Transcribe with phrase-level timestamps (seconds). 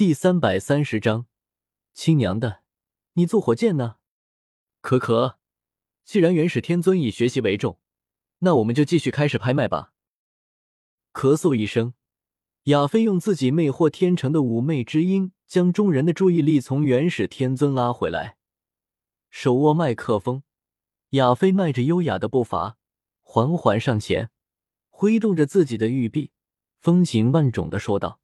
[0.00, 1.26] 第三百三十章，
[1.92, 2.62] 亲娘的，
[3.12, 3.96] 你坐火箭呢？
[4.80, 5.38] 可可，
[6.06, 7.78] 既然元始天尊以学习为重，
[8.38, 9.92] 那我们就继续开始拍卖吧。
[11.12, 11.92] 咳嗽一声，
[12.62, 18.38] 亚飞用自己魅惑天成的妩媚之音，将众人的注意力从元始天尊拉回来。
[19.28, 20.42] 手握麦克风，
[21.10, 22.78] 亚飞迈着优雅的步伐，
[23.20, 24.30] 缓缓上前，
[24.88, 26.30] 挥动着自己的玉臂，
[26.78, 28.18] 风情万种的说道：“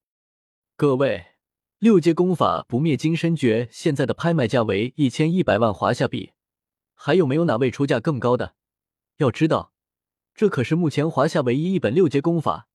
[0.75, 1.33] 各位。”
[1.79, 6.33] 六阶功法不灭金身诀，现在的拍卖价为一千一百万华夏币，
[6.95, 8.55] 还有没有哪位出价更高的？
[9.19, 9.75] 要知道，
[10.35, 12.69] 这可是目前华夏唯一一本六阶功法，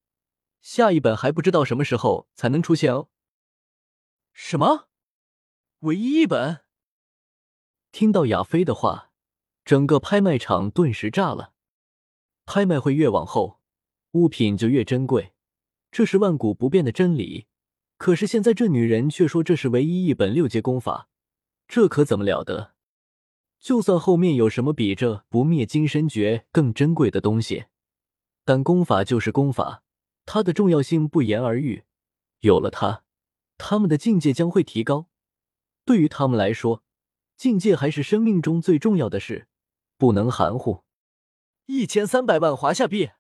[0.61, 3.09] 下一本还不知道什么时候才能出现哦。
[4.33, 4.87] 什么？
[5.79, 6.59] 唯一一本？
[7.91, 9.09] 听到亚飞的话，
[9.65, 11.53] 整个拍卖场顿时炸了。
[12.45, 13.61] 拍卖会越往后，
[14.11, 15.33] 物品就越珍贵，
[15.91, 17.47] 这是万古不变的真理。
[18.01, 21.07] 可是现在这女人却说这是唯一一本六阶功法，
[21.67, 22.73] 这可怎么了得？
[23.59, 27.65] 就算后面有什么比这不灭金身诀更珍贵的东西，
[28.43, 29.83] 但功法就是功法，
[30.25, 31.83] 它的重要性不言而喻。
[32.39, 33.03] 有了它，
[33.59, 35.07] 他们的境界将会提高。
[35.85, 36.81] 对于他们来说，
[37.37, 39.47] 境界还是生命中最重要的事，
[39.99, 40.83] 不能含糊。
[41.67, 43.11] 一千三百万华夏币，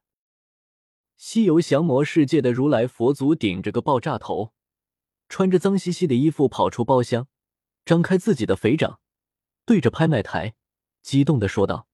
[1.17, 4.53] 西游降魔世界的如来佛祖顶着个爆炸头。
[5.31, 7.25] 穿着脏兮兮的衣服跑出包厢，
[7.85, 8.99] 张开自己的肥掌，
[9.65, 10.55] 对着拍卖台
[11.01, 11.87] 激动的说道：“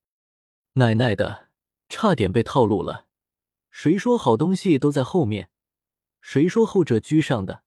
[0.73, 1.49] 奶奶的，
[1.87, 3.05] 差点被套路了！
[3.69, 5.51] 谁说好东西都在后面？
[6.19, 7.61] 谁说后者居上的？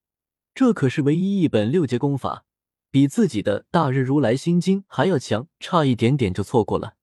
[0.54, 2.44] 这可是唯一一本六阶功法，
[2.90, 6.96] 比自己的大日如来心经还要强，差一点点就错过了。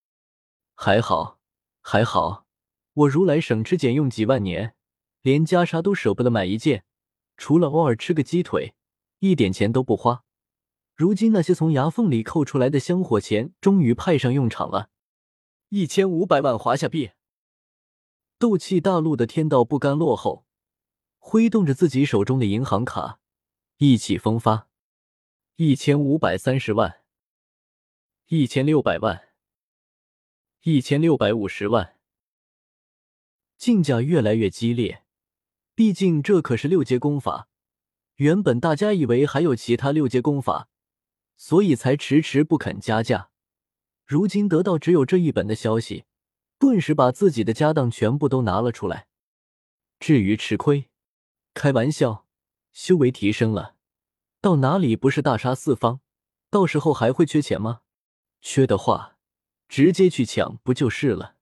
[0.76, 1.40] 还好，
[1.80, 2.46] 还好，
[2.94, 4.76] 我如来省吃俭用几万年，
[5.22, 6.84] 连袈裟都舍不得买一件。”
[7.38, 8.76] 除了偶尔吃个鸡腿，
[9.20, 10.26] 一点钱都不花。
[10.96, 14.90] 如今那些从牙缝里扣出来的香火钱，终于派上用场了。
[15.70, 17.12] 一千五百万华夏币。
[18.40, 20.46] 斗气大陆的天道不甘落后，
[21.18, 23.20] 挥动着自己手中的银行卡，
[23.78, 24.70] 意气风发。
[25.56, 27.02] 一千五百三十万，
[28.28, 29.30] 一千六百万，
[30.62, 31.98] 一千六百五十万。
[33.58, 35.04] 竞价越来越激烈。
[35.78, 37.50] 毕竟这可是六阶功法，
[38.16, 40.70] 原本大家以为还有其他六阶功法，
[41.36, 43.30] 所以才迟迟不肯加价。
[44.04, 46.06] 如今得到只有这一本的消息，
[46.58, 49.06] 顿时把自己的家当全部都拿了出来。
[50.00, 50.90] 至于吃亏，
[51.54, 52.26] 开玩笑，
[52.74, 53.76] 修为提升了，
[54.42, 56.00] 到哪里不是大杀四方？
[56.50, 57.82] 到时候还会缺钱吗？
[58.42, 59.18] 缺的话，
[59.68, 61.36] 直接去抢不就是了？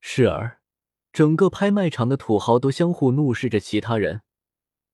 [0.00, 0.58] 是儿。
[1.14, 4.22] 整个拍卖场的土豪都相互怒视着其他人，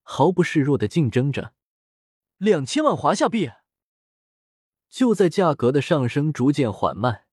[0.03, 1.55] 毫不示弱的竞争着。
[2.37, 3.53] 两千万华夏币。
[4.91, 7.25] 就在价格的上升逐渐缓慢，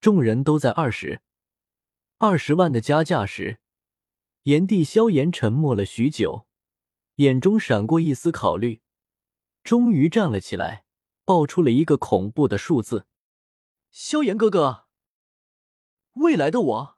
[0.00, 1.20] 众人都在二十、
[2.16, 3.58] 二十万的加价时，
[4.44, 6.46] 炎帝萧炎沉默了许久，
[7.16, 8.80] 眼中闪过一丝考虑，
[9.62, 10.86] 终于站了起来，
[11.26, 13.06] 报出了一个恐怖的数字
[13.92, 14.86] ：“萧炎哥哥，
[16.14, 16.93] 未来的我。”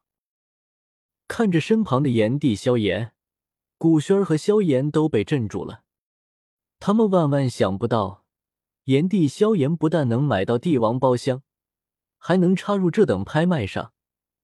[1.29, 3.13] 看着身旁的炎帝萧炎，
[3.79, 5.83] 古轩儿和萧炎都被镇住了。
[6.79, 8.25] 他们万万想不到，
[8.85, 11.43] 炎帝萧炎不但能买到帝王包厢，
[12.19, 13.93] 还能插入这等拍卖上，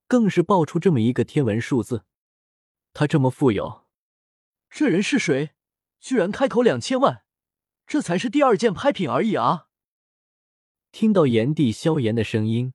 [0.09, 2.04] 更是爆出这么一个天文数字。
[2.93, 3.84] 他这么富有，
[4.69, 5.50] 这人是谁？
[6.00, 7.22] 居然开口两千万，
[7.87, 9.69] 这才是第二件拍品而已啊！
[10.91, 12.75] 听到炎帝萧炎的声音，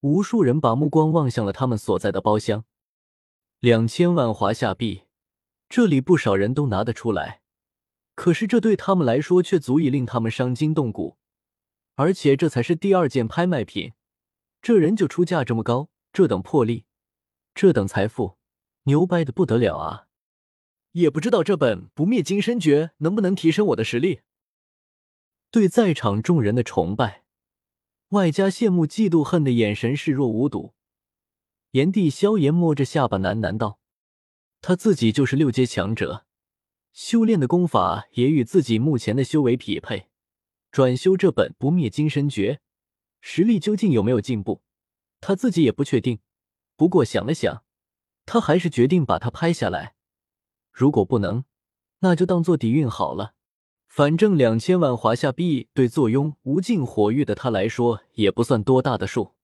[0.00, 2.64] 无数人把目光望向了他们所在的包厢。
[3.64, 5.04] 两千万华夏币，
[5.70, 7.40] 这里不少人都拿得出来，
[8.14, 11.16] 可是这对他们来说却足以令他们伤筋动骨。
[11.94, 13.94] 而且这才是第二件拍卖品，
[14.60, 16.84] 这人就出价这么高，这等魄力，
[17.54, 18.36] 这等财富，
[18.82, 20.08] 牛掰的不得了啊！
[20.92, 24.20] 也不知道这本不灭金身诀能不能提升我的实力。
[25.50, 27.24] 对在场众人的崇拜，
[28.10, 30.74] 外加羡慕、嫉妒、恨的眼神视若无睹。
[31.74, 33.80] 炎帝萧炎摸着下巴喃喃道
[34.62, 36.24] ：“他自己就是六阶强者，
[36.92, 40.06] 修炼的功法也与自己目前的修为匹配。
[40.70, 42.60] 转修这本不灭金身诀，
[43.20, 44.62] 实力究竟有没有进步，
[45.20, 46.20] 他自己也不确定。
[46.76, 47.64] 不过想了想，
[48.24, 49.96] 他还是决定把它拍下来。
[50.70, 51.44] 如果不能，
[51.98, 53.34] 那就当做底蕴好了。
[53.88, 59.34] 反正两千万华夏币对坐拥无尽火域的他来说也不算多大的数。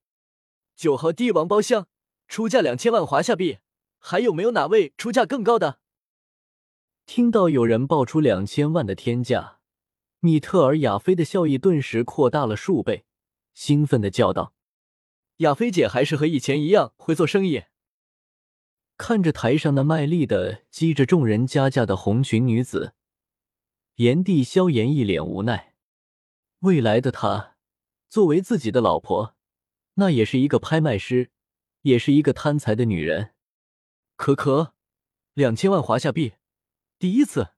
[0.77, 1.89] 九号帝王包厢。”
[2.31, 3.59] 出价两千万华夏币，
[3.99, 5.81] 还有没有哪位出价更高的？
[7.05, 9.59] 听到有人报出两千万的天价，
[10.21, 13.05] 米特尔亚菲的笑意顿时扩大了数倍，
[13.53, 14.55] 兴奋的叫道
[15.39, 17.65] ：“亚菲姐还是和以前一样会做生意。”
[18.97, 22.95] 看着台上那卖力的激着众人加价的红裙女子，
[23.97, 25.75] 炎帝萧炎一脸无奈。
[26.61, 27.57] 未来的她，
[28.09, 29.35] 作为自己的老婆，
[29.95, 31.33] 那也是一个拍卖师，
[31.83, 33.35] 也是一个贪财的女人。
[34.17, 34.75] 可可，
[35.35, 36.35] 两千万华夏币。
[36.99, 37.55] 第一次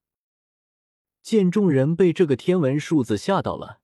[1.20, 3.80] 见众人被这个天文数字吓到了，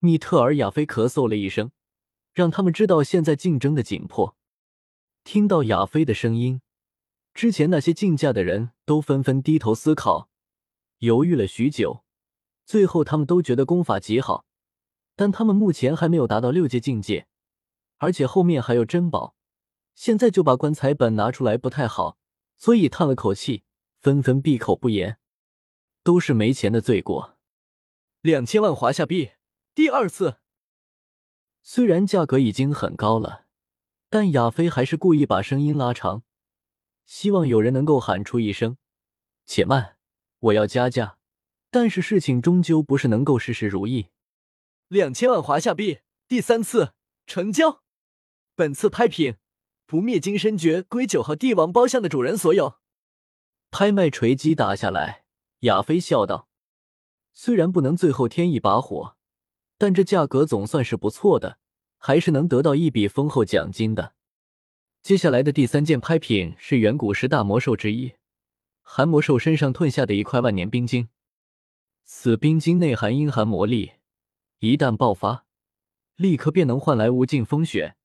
[0.00, 1.70] 米特尔亚菲咳嗽了一声，
[2.32, 4.36] 让他们知道现在竞争的紧迫。
[5.22, 6.62] 听到亚菲的声音，
[7.34, 10.28] 之前那些竞价的人都纷纷低头思考，
[10.98, 12.04] 犹豫了许久，
[12.64, 14.46] 最后他们都觉得功法极好，
[15.14, 17.28] 但他们目前还没有达到六阶境界，
[17.98, 19.36] 而且后面还有珍宝，
[19.94, 22.18] 现在就把棺材本拿出来不太好，
[22.56, 23.64] 所以叹了口气。
[24.00, 25.18] 纷纷闭口不言，
[26.02, 27.36] 都是没钱的罪过。
[28.22, 29.32] 两千万华夏币，
[29.74, 30.38] 第二次。
[31.62, 33.44] 虽然价格已经很高了，
[34.08, 36.22] 但亚飞还是故意把声音拉长，
[37.04, 38.78] 希望有人能够喊出一声
[39.44, 39.98] ：“且慢，
[40.38, 41.18] 我要加价。”
[41.70, 44.08] 但是事情终究不是能够事事如意。
[44.88, 46.94] 两千万华夏币，第三次
[47.26, 47.82] 成交。
[48.54, 49.36] 本次拍品，
[49.90, 52.76] 不灭金身诀归九号帝王包厢的主人所有。
[53.72, 55.24] 拍卖锤击打下来，
[55.62, 56.48] 亚飞笑道
[57.34, 59.16] ：“虽然不能最后添一把火，
[59.76, 61.58] 但这价格总算是不错的，
[61.98, 64.14] 还是能得到一笔丰厚奖金的。”
[65.02, 68.12] 接下来的第三件拍品是远古十大魔兽之一
[68.82, 71.08] 寒魔兽身上吞下的一块万年冰晶，
[72.04, 73.94] 此冰晶内含阴寒魔力，
[74.60, 75.46] 一旦爆发，
[76.14, 77.96] 立刻便能换来无尽风雪，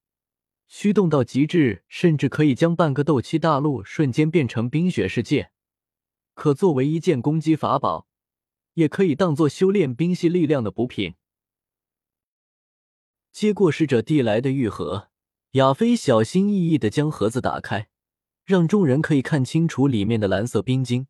[0.68, 5.50] 驱动到极致，甚至可以将半个斗气大陆瞬间变成冰雪世界。
[6.34, 8.08] 可作为一件攻击法宝，
[8.74, 11.14] 也可以当做修炼冰系力量的补品。
[13.32, 15.08] 接过使者递来的玉盒，
[15.52, 17.88] 亚飞小心翼翼的将盒子打开，
[18.44, 21.06] 让众人可以看清楚里面的蓝色冰晶。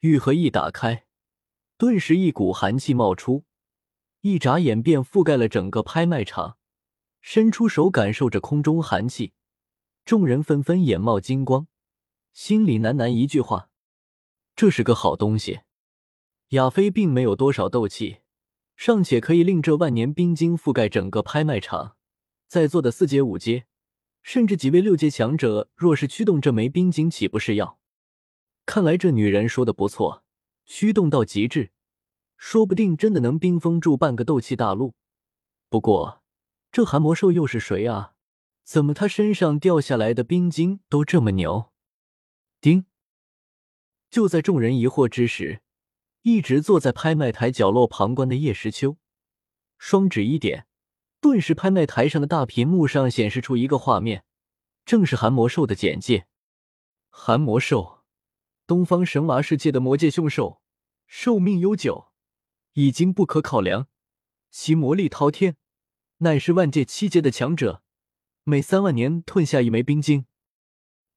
[0.00, 1.06] 玉盒一打开，
[1.76, 3.44] 顿时一股寒气冒出，
[4.22, 6.56] 一眨眼便覆盖了整个拍卖场。
[7.26, 9.32] 伸出手感受着空中寒气，
[10.04, 11.66] 众人纷纷眼冒金光，
[12.34, 13.70] 心里喃喃一句话。
[14.54, 15.60] 这是个好东西，
[16.50, 18.18] 亚飞并没有多少斗气，
[18.76, 21.96] 尚且可以令这万年冰晶覆盖整个拍卖场。
[22.46, 23.64] 在座的四阶、五阶，
[24.22, 27.78] 甚至几位六阶强者，若是驱动这枚冰晶，岂不是要？
[28.66, 30.22] 看来这女人说的不错，
[30.66, 31.72] 驱动到极致，
[32.36, 34.92] 说不定真的能冰封住半个斗气大陆。
[35.70, 36.22] 不过，
[36.74, 38.14] 这寒魔兽又是谁啊？
[38.64, 41.72] 怎么他身上掉下来的冰晶都这么牛？
[42.60, 42.86] 丁。
[44.10, 45.62] 就在众人疑惑之时，
[46.22, 48.96] 一直坐在拍卖台角落旁观的叶时秋，
[49.78, 50.66] 双指一点，
[51.20, 54.24] 顿时拍卖台上的大屏幕上显示出一个画面，
[54.84, 56.26] 正是寒魔兽的简介。
[57.08, 58.02] 寒魔兽，
[58.66, 60.60] 东方神娃世界的魔界凶兽，
[61.06, 62.08] 寿命悠久，
[62.72, 63.86] 已经不可考量，
[64.50, 65.56] 其魔力滔天，
[66.24, 67.82] 乃是万界七阶的强者，
[68.44, 70.24] 每三万年吞下一枚冰晶。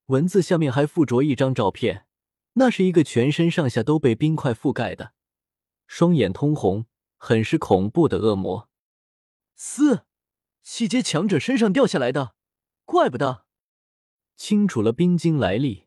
[0.07, 2.05] 文字下面还附着一张照片。
[2.55, 5.13] 那是一个全身上下都被冰块覆盖的，
[5.85, 8.69] 双眼通红，很是恐怖的恶魔。
[9.55, 10.05] 四
[10.61, 12.33] 七阶强者身上掉下来的，
[12.83, 13.45] 怪不得。
[14.35, 15.85] 清楚了冰晶来历，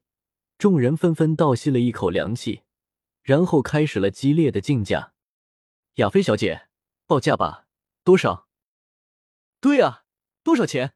[0.56, 2.62] 众人纷纷倒吸了一口凉气，
[3.22, 5.12] 然后开始了激烈的竞价。
[5.96, 6.68] 亚菲小姐，
[7.06, 7.66] 报价吧，
[8.04, 8.46] 多少？
[9.60, 10.04] 对啊，
[10.42, 10.94] 多少钱？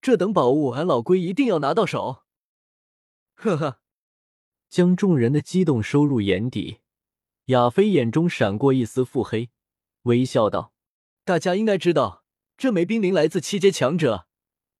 [0.00, 2.24] 这等宝物，俺老龟一定要拿到手。
[3.34, 3.80] 呵呵。
[4.68, 6.80] 将众人的激动收入眼底，
[7.46, 9.50] 亚飞眼中闪过一丝腹黑，
[10.02, 10.72] 微笑道
[11.24, 12.24] ：“大家应该知道，
[12.56, 14.26] 这枚冰灵来自七阶强者，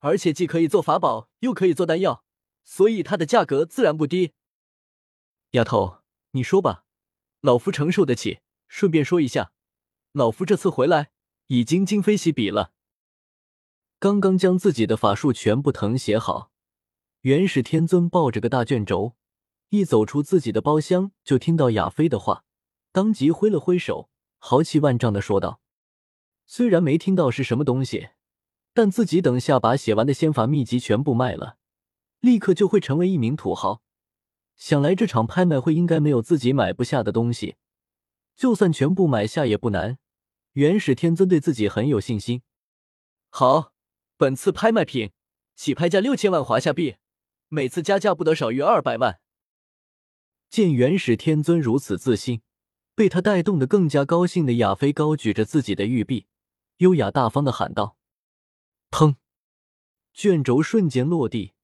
[0.01, 2.25] 而且既可以做法宝，又可以做丹药，
[2.65, 4.33] 所以它的价格自然不低。”
[5.53, 6.85] 丫头，你说吧，
[7.41, 8.41] 老夫承受得起。
[8.67, 9.53] 顺便说一下，
[10.11, 11.13] 老夫这次回来
[11.47, 12.74] 已经今非昔比了。
[14.05, 16.51] 刚刚将自己的法术全部誊写好，
[17.23, 19.17] 元始天尊抱着个大卷轴。
[19.71, 22.45] 一走出自己的包厢，就听到亚飞的话，
[22.93, 25.63] 当即挥了挥手，豪气万丈的说道
[26.45, 28.11] ：“虽然没听到是什么东西，
[28.75, 31.57] 但自己等下把写完的仙法秘籍全部卖了，
[32.21, 33.81] 立刻就会成为一名土豪。
[34.55, 37.57] 想来这场拍卖会应该没有自己买不下的东西，
[38.37, 39.97] 就算全部买下也不难。
[40.53, 42.43] 元始天尊对自己很有信心。
[43.31, 43.73] 好，
[44.17, 45.13] 本次拍卖品
[45.57, 46.97] 起拍价六千万华夏币，
[47.49, 49.21] 每次加价不得少于二百万。”
[50.51, 52.41] 见元始天尊如此自信，
[52.95, 56.27] 被他带动的更加高兴的亚飞高举着自己的玉臂，
[56.77, 57.97] 优雅大方的喊道
[58.91, 59.17] ：“砰！”
[60.15, 61.55] 卷轴瞬间落地，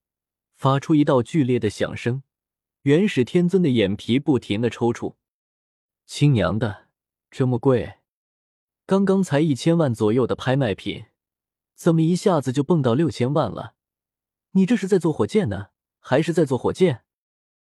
[0.55, 2.23] 发出一道剧烈的响声。
[2.81, 5.15] 元始天尊的眼皮不停的抽搐。
[6.05, 6.89] 亲娘的，
[7.29, 7.99] 这么贵！
[8.85, 11.05] 刚刚才一千万左右的拍卖品，
[11.75, 13.73] 怎么一下子就蹦到六千万了？
[14.51, 15.67] 你这是在做火箭呢，
[15.99, 17.03] 还是在做火箭？